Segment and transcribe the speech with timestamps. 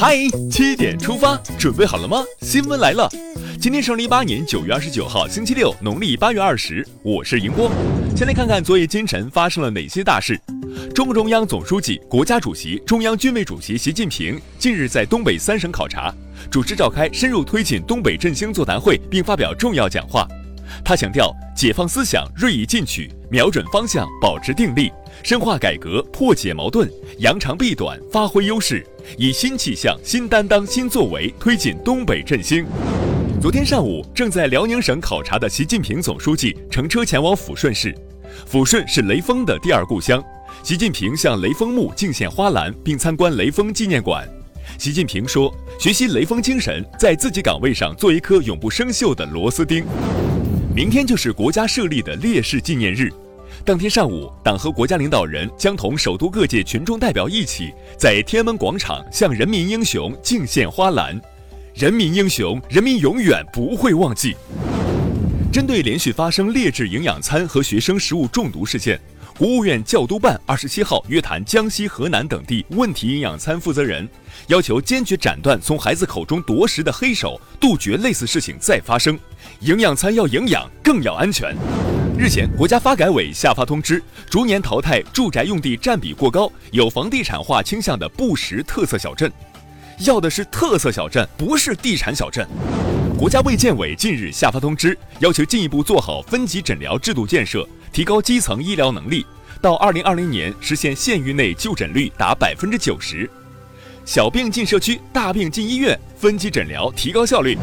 [0.00, 0.16] 嗨，
[0.48, 2.22] 七点出发，准备好了吗？
[2.42, 3.10] 新闻来了，
[3.60, 7.68] 今天是二零一八年九月二十九号，星期六，农历八月二十，我是迎波。
[8.14, 10.40] 先来看看昨夜今晨发生了哪些大事。
[10.94, 16.14] 中共中央总书记、国家主席、中央军委主席习近平近日在东北三省考察，
[16.48, 20.28] 主持召开深入推进东北振兴座谈会，并发表重要讲话。
[20.84, 24.92] 他强调，解放思想锐意进取，瞄准方向，保持定力，
[25.22, 28.84] 深化改革，破解矛盾，扬长避短，发挥优势，
[29.16, 32.64] 以新气象、新担当、新作为推进东北振兴。
[33.40, 37.94] 昨天上午，正在辽宁省考察的习近平总书记乘车前往抚顺市，
[38.50, 40.22] 抚顺是雷锋的第二故乡。
[40.62, 44.26] 习近平向雷锋墓敬献花篮，并参观雷锋纪念馆。
[44.78, 49.84] 习近平说：“学习雷锋精神，在自己岗位上做一颗永不生锈的螺丝钉。”
[50.74, 53.10] 明天就是国家设立的烈士纪念日。
[53.64, 61.20] 当天上午，党和国家领导人将同首都各界群众代表一起，在天安门广场向人民英雄敬献花篮。
[61.74, 64.34] 人民英雄，人民永远不会忘记。
[65.52, 69.00] 针对连续发生劣质营养餐和学生食物中毒事件，
[69.38, 74.06] 国务院教督办二十七号约谈江西、河南等地问题营养餐负责人，
[74.48, 79.18] 要求坚决斩断从孩子口中夺食的黑手，杜绝类似事情再发生。
[79.60, 81.56] 营养餐要营养，更要安全。
[82.20, 89.30] 日前，国家发改委下发通知，逐年淘汰住宅用地占比过高、有房地产化倾向的不实特色小镇，
[90.00, 92.44] 要的是特色小镇，不是地产小镇。
[93.16, 99.24] 国家卫健委近日下发通知，要求进一步做好分级诊疗制度建设，提高基层医疗能力，
[99.62, 103.30] 到二零二零年实现县域内就诊率达百分之九十，
[104.04, 107.56] 小病进社区，大病进医院，分级诊疗，提高效率。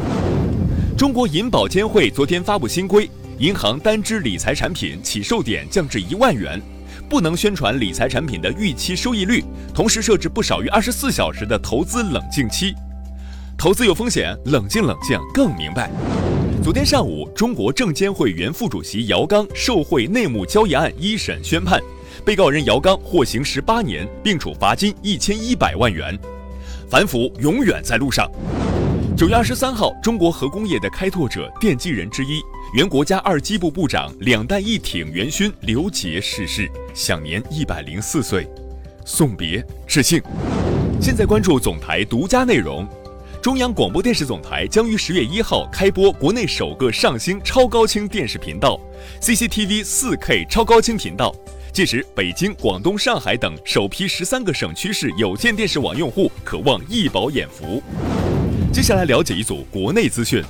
[0.96, 6.58] 中国银保监会昨天发布新规，银行单支理财产品起售点降至一万元，
[7.06, 12.74] 不能宣传理财产品的预期收益率，同时设置不少于二十四小时的投资冷静期。
[13.58, 15.90] 投资有风险，冷静冷静更明白。
[16.64, 21.78] 昨天上午，中国证监会原副主席姚刚受贿内幕交易案一审宣判，
[22.24, 26.18] 被告人姚刚获刑十八年，并处罚金一千一百万元。
[26.88, 28.26] 反腐永远在路上。
[29.14, 32.40] 九月二十三号，中国核工业的开拓者、奠基人之一，
[32.74, 38.46] 原国家二机部部长、两弹一挺元勋刘杰逝世，享年一百零四岁，
[39.04, 40.20] 送别致敬。
[41.00, 42.86] 现在关注总台独家内容，
[43.40, 48.78] 中央广播电视总台将于十月一号开播国内首个上星超高清电视频道
[49.22, 51.32] CCTV 四 K 超高清频道，
[51.72, 57.80] 届时北京、广东、上海等首批十三个省区市有线电视网用户可望一饱眼福。
[58.72, 60.42] 接下来了解一组国内资讯，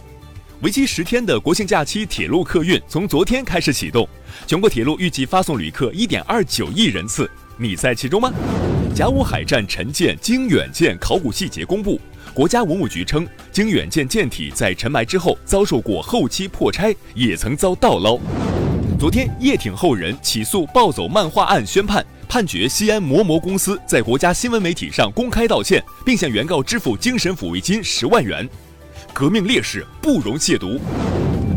[0.63, 4.09] 为期十天的国庆假期铁路客运从昨天开始启动，
[4.47, 8.33] 全国铁路预计发送旅客一点二九亿人次，你在其中吗？
[8.95, 12.01] 甲午海战沉舰经远舰考古细节公布，
[12.33, 18.19] 国家文物局称，经远舰舰体在沉埋之后遭受过后期破拆，也曾遭盗捞。
[18.99, 22.05] 昨天，叶挺后人起诉暴走漫画案宣判。
[22.29, 28.49] 判决西安摩摩公司在国家新闻媒体上公开道歉，并向原告支付精神抚慰金十万元。
[29.19, 30.79] 革命烈士不容亵渎。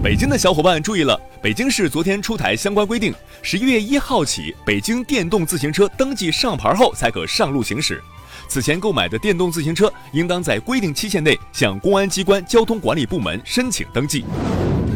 [0.01, 8.01] 北京的小伙伴注意了，北京市昨天出台相关规定，十一月一号起，北京电动自行车登记上牌后才可上路行驶。
[8.47, 14.23] 此前购买的电动自行车，应当在规定期限内向公安机关交通管理部门申请登记。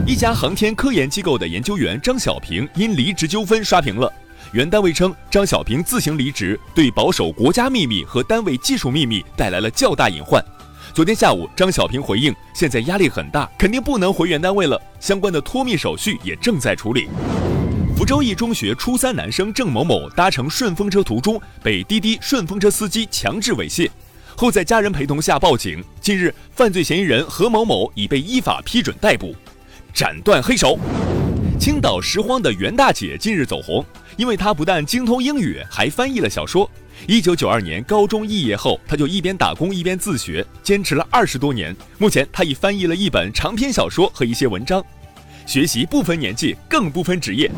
[0.07, 4.09] 一家航天科研机构的研究员张小平因离职纠纷刷屏了。
[4.53, 10.41] 原单位称，张小平自行离职，对保守国家秘密和单位技术秘密带来了较大隐患。
[10.91, 17.07] 昨天下午，张小平回应，现在压力很大，肯定不能回原单位了，相关的脱密手续也正在处理。
[17.95, 23.89] 福州一中学初三男生郑某某搭乘顺风车途中，被滴滴顺风车司机强制猥亵，
[24.35, 25.83] 后在家人陪同下报警。
[26.01, 29.35] 近日，犯罪嫌疑人何某某已被依法批准逮捕，
[29.94, 30.77] 斩断黑手。
[31.63, 33.85] 青岛拾荒的袁大姐近日走红。
[34.18, 36.69] 因为她不但精通英语，还翻译了小说。
[37.07, 41.74] 一九九二年高中肄业后，她就一边打工一边自学，坚持了二十多年。
[41.98, 44.83] 目前，她已翻译了一本长篇小说和一些文章。
[45.45, 47.50] 学习不分年纪，更不分职业。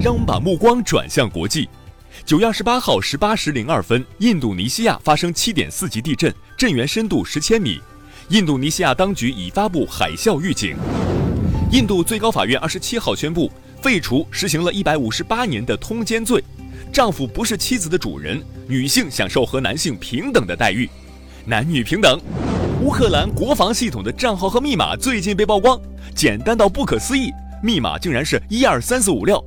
[0.00, 1.68] 让我们把目光转向国际。
[2.24, 7.80] 九月二十八号十八时零二分，印度尼西亚发生七点四级地震，震源深度十千米。
[8.28, 10.76] 印度尼西亚当局已发布海啸预警。
[11.72, 13.50] 印度最高法院二十七号宣布。
[13.80, 16.40] 废除实行了一百五十八年的通奸罪，
[16.92, 20.88] 丈夫不是妻子的主人，女性享受和男性平等的待遇，
[21.46, 22.20] 男女平等。
[22.82, 25.80] 乌克兰国防系统的账号和密码最近被曝光，
[26.14, 29.42] 简单到不可思议，密码竟然是一二三四五六，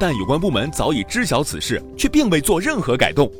[0.00, 3.30] 但有关部门早已知晓此事，却并未做任何改动，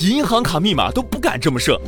[0.00, 1.80] 银行卡密码都不敢这么设。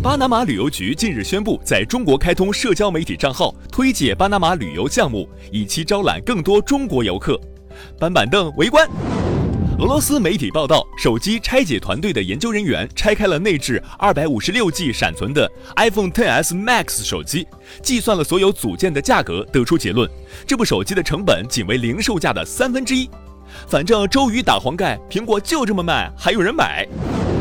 [0.00, 7.38] 巴拿马旅游局近日宣布，在中国开通社交媒体账号，推介巴拿马旅游项目，以期招揽更多中国游客。
[7.98, 8.88] 搬板凳围观。
[9.80, 17.48] 俄罗斯媒体报道，手机拆解团队的研究人员拆开了内置 256G 闪存的 iPhone XS Max 手机，
[17.82, 20.08] 计算了所有组件的价格，得出结论：
[20.46, 23.10] 这部手机的成本仅为零售价的三分之一。
[23.66, 26.86] 反正周瑜打黄盖，苹果就这么卖，还有人买。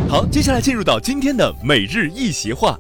[0.09, 2.80] 好，接下来进入到今天的每日一席话：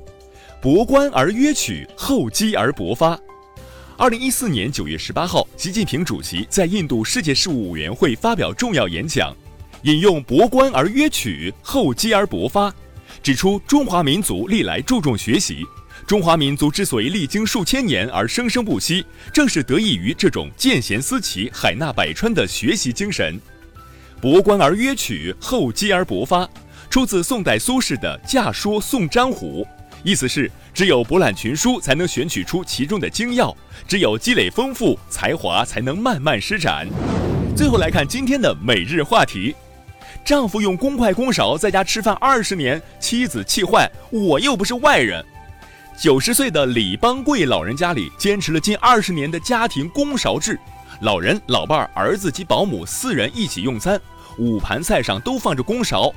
[0.61, 3.19] 博观而约取，厚积而薄发。
[3.97, 9.35] 二零一四年九月十八号，习近平主席在印度世界事务委员会发表重要演讲。
[9.81, 12.73] 引用“博观而约取，厚积而薄发”，
[13.21, 15.65] 指出中华民族历来注重学习。
[16.07, 23.37] 中华民族之所以历经数千年而生生不息，正是得益于这种见贤思齐、海纳百川的学习精神。
[24.21, 26.49] “博观而约取，厚积而薄发”，
[26.97, 29.63] 出自宋代苏轼的《驾说送张虎》，
[30.01, 33.55] 意思是只有博览群书，才能选取出其中的精要；
[33.87, 36.87] 只有积累丰富才华，才能慢慢施展。
[37.55, 39.55] 最后来看今天的每日话题。
[40.25, 45.23] 丈夫用公筷公勺在家吃饭二十年，妻子气坏，我又不是外人。
[46.01, 50.59] 九十岁的李邦贵老人家里坚持了近二十年的家庭公勺制，
[51.01, 54.01] 老人、老伴儿、儿子及保姆四人一起用餐，
[54.39, 56.11] 五盘菜上都放着公勺，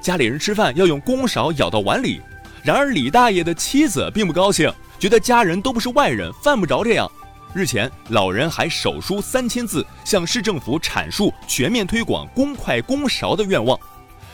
[0.00, 2.20] 家里人吃饭要用公勺舀到碗里。
[2.62, 7.10] 然而李大爷的妻子并不高兴，觉得家人都不是外人，犯不着这样。
[7.52, 13.78] 日前，老人还手书三千字，向市政府阐述全面推广公筷公勺的愿望。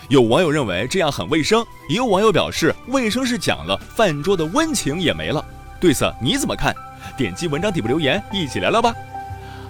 [0.08, 5.44] 有网友认为这样很卫生，也有网友表示卫生是讲了，饭桌的温情也没了。
[5.78, 6.74] 对此你怎么看？
[7.16, 8.94] 点击文章底部留言，一起聊聊吧。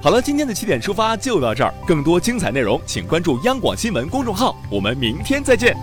[0.03, 5.77] 好了，今天的起点出发就到这儿，更多精彩内容请关注央广新闻公众号，我们明天再见。